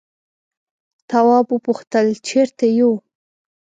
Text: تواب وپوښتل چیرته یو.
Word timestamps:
تواب 1.09 1.47
وپوښتل 1.55 2.07
چیرته 2.27 2.65
یو. 2.79 2.91